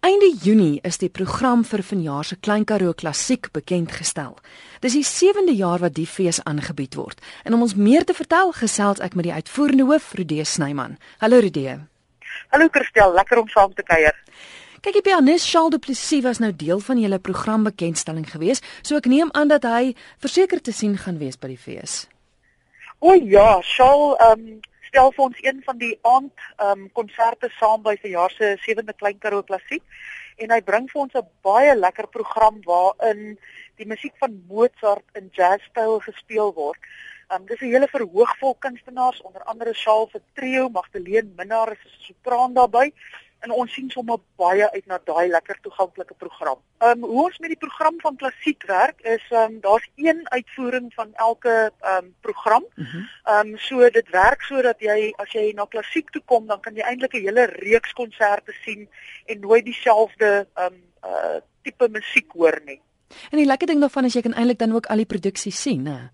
[0.00, 4.30] Einde Junie is die program vir vanjaar se Klein Karoo Klassiek bekend gestel.
[4.80, 7.20] Dis die 7de jaar wat die fees aangebied word.
[7.44, 10.96] En om ons meer te vertel, gesels ek met die uitvoerende hoof, Rudee Snyman.
[11.20, 11.76] Hallo Rudee.
[12.48, 14.16] Hallo Christel, lekker om saam te kuier.
[14.80, 18.96] Kyk, die pianis Charles Du Plessis was nou deel van julle program bekendstelling geweest, so
[18.96, 22.06] ek neem aan dat hy verseker te sien gaan wees by die fees.
[23.04, 24.60] O ja, Charles ehm um,
[24.90, 28.94] stel vir ons een van die aand ehm um, konserte saam by verjaar se 7de
[29.02, 29.84] Klein Karoo Klassiek
[30.42, 33.38] en hy bring vir ons 'n baie lekker program waarin
[33.78, 36.80] die musiek van Mozart in jazzstyl gespeel word.
[37.30, 41.72] Ehm um, dis 'n hele verhoog vol kunstenaars onder andere Charles vir trio, Magdalene Minnar
[41.72, 42.92] is 'n sopran daarbey
[43.40, 46.58] en ons sien sommer baie uit na daai lekker toeganklike program.
[46.80, 50.20] Ehm um, hoe ons met die program van klassiek werk is ehm um, daar's een
[50.28, 52.66] uitvoering van elke ehm um, program.
[52.74, 53.06] Mhm.
[53.24, 56.74] Ehm um, so dit werk sodat jy as jy na klassiek toe kom, dan kan
[56.74, 58.88] jy eintlik 'n hele reeks konserte sien
[59.26, 62.80] en nooit dieselfde ehm um, uh tipe musiek hoor nie.
[63.30, 65.82] En die lekker ding daarvan is jy kan eintlik dan ook al die produksies sien,
[65.82, 66.10] né?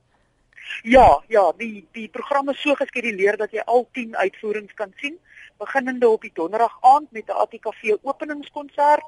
[0.83, 5.18] Ja, ja, die die program is so geskeduleer dat jy al 10 uitvoerings kan sien
[5.58, 9.04] beginnende op die donderdag aand met 'n ATKV openingskonsert.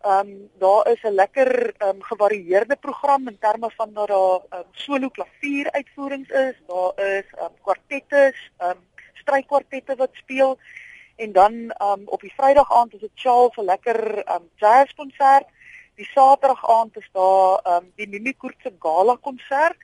[0.00, 4.40] Ehm um, daar is 'n lekker ehm um, gevarieerde program in terme van dat daar
[4.50, 8.80] ehm um, solo klavier uitvoerings is, daar is ehm um, kwartette, ehm um,
[9.12, 10.58] strykwartette wat speel
[11.16, 14.50] en dan ehm um, op die Vrydag aand is dit Charles 'n lekker ehm um,
[14.54, 15.46] jazzkonsert.
[15.94, 19.76] Die Saterdag aand is daar ehm um, die Mimi Koortse gala konsert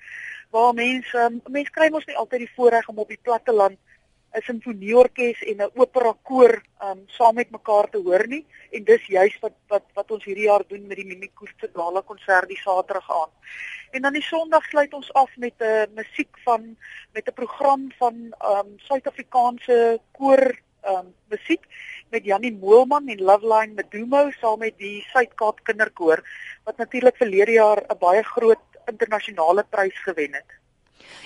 [0.50, 3.78] waar mense um, mense kry mos nie altyd die voorreg om op die platte land
[4.38, 6.52] 'n simfonieorkes en 'n opera koor
[6.88, 10.46] um saam met mekaar te hoor nie en dis juist wat wat wat ons hierdie
[10.46, 13.32] jaar doen met die Mimikoeste Gala konsert die Saterdag aan.
[13.90, 16.76] En dan die Sondag sluit ons af met 'n uh, musiek van
[17.12, 18.14] met 'n program van
[18.52, 20.44] um Suid-Afrikaanse koor
[20.94, 21.66] um musiek
[22.10, 26.22] met Jannie Moelman en Loveline Medumo saam met die Suid-Kaap Kinderkoor
[26.64, 30.60] wat natuurlik verlede jaar 'n baie groot internasionale prys gewen het.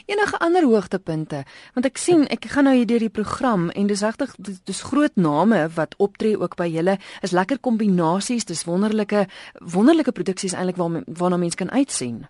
[0.06, 1.44] Enige ander hoogtepunte?
[1.74, 5.16] Want ek sien ek gaan nou hier deur die program en dis regtig dis groot
[5.16, 6.98] name wat optree ook by julle.
[7.22, 9.26] Is lekker kombinasies, dis wonderlike
[9.60, 12.24] wonderlike produksies eintlik waar waarna mense kan uitsien.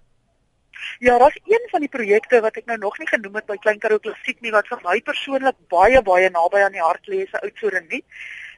[0.99, 3.79] Ja, daar's een van die projekte wat ek nou nog nie genoem het by Klein
[3.83, 7.33] Karoo Klassiek nie wat vir my persoonlik baie baie naby aan die hart lê, is
[7.33, 8.05] 'n oudsoring nie.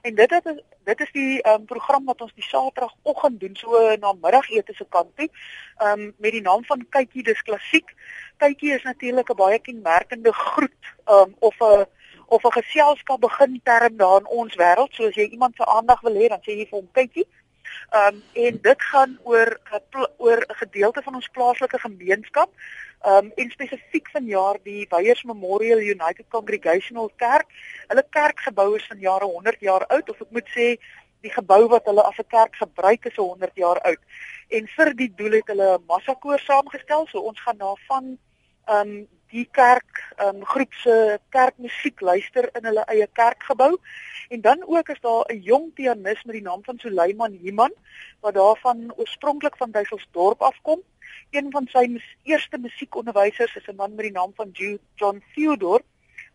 [0.07, 3.79] En dit is dit is die ehm um, program wat ons die Saterdagoggend doen so
[4.03, 5.29] na middagete se kant toe.
[5.77, 7.91] Ehm um, met die naam van Kykie dis klassiek.
[8.37, 11.87] Kykie is natuurlik 'n baie kenmerkende groet ehm um, of 'n
[12.27, 14.95] of 'n geselskap begin term daar in ons wêreld.
[14.95, 17.27] So as jy iemand se aandag wil hê, dan sê jy vir hom Kykie.
[17.91, 19.61] Ehm um, en dit gaan oor
[20.17, 22.51] oor 'n gedeelte van ons plaaslike gemeenskap.
[23.01, 27.47] Ehm um, en spesifiek vanjaar die Weyers Memorial United Congregational Kerk.
[27.89, 30.77] Hulle kerkgebou is van jare 100 jaar oud of ek moet sê
[31.21, 34.03] die gebou wat hulle as 'n kerk gebruik is 100 jaar oud.
[34.49, 37.07] En vir die doel het hulle 'n massakoor saamgestel.
[37.07, 38.19] So ons gaan daarvan
[38.67, 43.77] ehm um, die kerk ehm um, groep se kerkmusiek luister in hulle eie kerkgebou.
[44.29, 47.73] En dan ook is daar 'n jong pianis met die naam van Suleiman Himan
[48.21, 50.81] wat daarvan oorspronklik van Duiselsdorp afkom.
[51.31, 54.51] Een van sy eerste musiekonderwysers is 'n man met die naam van
[54.95, 55.83] John Theodore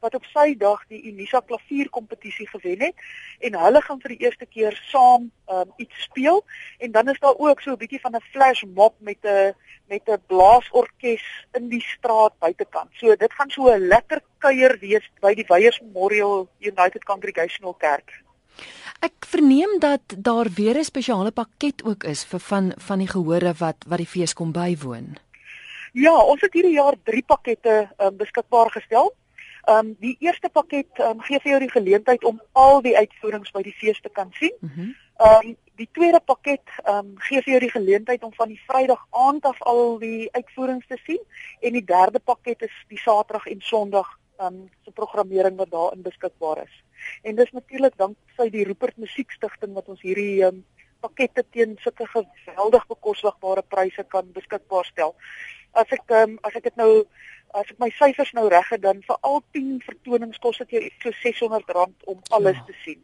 [0.01, 2.95] wat op sy dag die Unisa klavierkompetisie gewen het
[3.39, 6.41] en hulle gaan vir die eerste keer saam um, iets speel
[6.79, 9.53] en dan is daar ook so 'n bietjie van 'n flash mob met 'n
[9.88, 11.23] met 'n blaasorkes
[11.53, 12.89] in die straat buitekant.
[12.94, 18.23] So dit gaan so 'n lekker kuier wees by die Weyers Memorial United Congregational Kerk.
[19.00, 23.53] Ek verneem dat daar weer 'n spesiale pakket ook is vir van van die gehore
[23.57, 25.18] wat wat die fees kom bywoon.
[25.94, 29.13] Ja, ons het hierdie jaar 3 pakkette um, beskikbaar gestel.
[29.66, 33.51] Ehm um, die eerste pakket um, gee vir jou die geleentheid om al die uitvoerings
[33.51, 34.55] by die fees te kan sien.
[34.59, 34.94] Mhm.
[35.22, 38.50] Ehm mm um, die tweede pakket ehm um, gee vir jou die geleentheid om van
[38.53, 41.21] die Vrydag aand af al die uitvoerings te sien
[41.61, 46.01] en die derde pakket is die Saterdag en Sondag ehm um, se programmering wat daarin
[46.01, 46.75] beskikbaar is.
[47.21, 50.66] En dis natuurlik danksy die Rupert Musiekstigting wat ons hierdie ehm um,
[51.01, 55.15] pakkette teen sulke geweldig bekostigbare pryse kan beskikbaar stel.
[55.71, 56.91] As ek ehm um, as ek dit nou
[57.53, 60.83] as ek my syfers nou reg het dan vir al 10 vertonings kos dit jou
[61.01, 62.63] so R600 om alles ja.
[62.65, 63.03] te sien.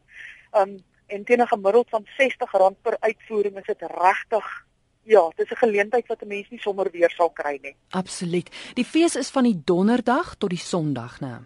[0.53, 0.77] Um
[1.07, 4.47] en teen 'n gemiddeld van R60 per uitvoering is dit regtig
[5.07, 7.75] ja, dit is 'n geleentheid wat 'n mens nie sommer weer sal kry nie.
[7.89, 8.49] Absoluut.
[8.73, 11.44] Die fees is van die donderdag tot die sonderdag, né?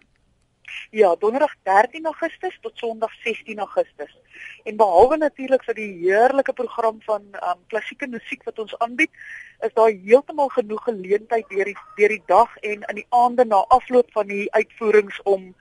[0.89, 4.18] Ja, donderdag 13 Augustus tot sonderdag 16 Augustus.
[4.63, 9.12] En behalwe natuurlik vir die heerlike program van um klassieke musiek wat ons aanbied,
[9.59, 13.63] is daar heeltemal genoeg geleentheid deur die deur die dag en in die aande na
[13.77, 15.51] afloop van die uitvoerings om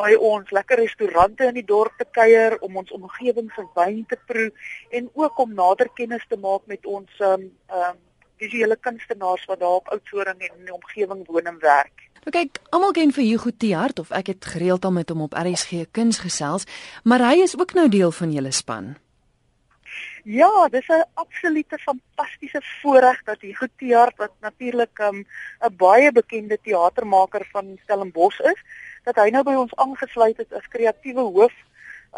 [0.00, 4.18] by ons lekker restaurante in die dorp te kuier, om ons omgewing se wyn te
[4.26, 4.48] proe
[4.90, 8.00] en ook om nader kennis te maak met ons ehm um, um,
[8.42, 12.08] visuele kunstenaars wat daar op Oudtshoorn en in die omgewing woon en werk.
[12.22, 15.32] Nou kyk, almal ken vir Hugo Tiaart of ek het gereeld al met hom op
[15.34, 16.68] RSG Kuns gesels,
[17.02, 18.92] maar hy is ook nou deel van julle span.
[20.22, 25.26] Ja, dis 'n absolute fantastiese voorreg dat Hugo Tiaart wat natuurlik um, 'n
[25.66, 28.60] um, baie bekende teatermaker van Stellenbosch is,
[29.02, 31.52] dat hy nou by ons aangesluit het as kreatiewe hoof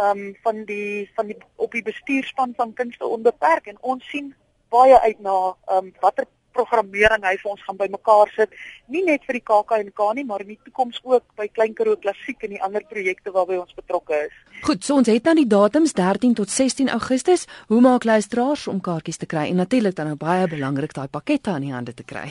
[0.00, 4.34] um van die van die op die bestuurspan van Kunste Onbeperk en ons sien
[4.68, 8.56] baie uit na um watter programmering hy vir ons gaan bymekaar sit,
[8.88, 12.42] nie net vir die KAKNK nie, maar in die toekoms ook by Klein Karoo Klassiek
[12.46, 14.34] en die ander projekte waarby ons betrokke is.
[14.64, 17.48] Goed, so ons het nou die datums 13 tot 16 Augustus.
[17.68, 19.48] Hoe maak luisteraars om kaartjies te kry?
[19.50, 22.30] En natuurlik dan nou baie belangrik daai pakkette aan die hande te kry.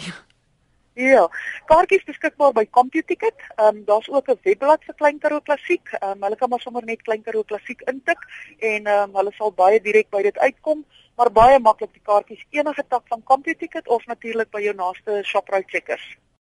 [0.94, 1.24] Ja,
[1.66, 3.40] kaartjies beskikbaar by CompuTicket.
[3.56, 5.90] Ehm um, daar's ook 'n webblad vir Klein Karoo Klassiek.
[5.92, 8.20] Ehm um, hulle kan maar sommer net Klein Karoo Klassiek intik
[8.60, 12.46] en ehm um, hulle sal baie direk by dit uitkom, maar baie maklik die kaartjies
[12.50, 16.06] enige tak van CompuTicket of natuurlik by jou naaste Shoprite Checkers.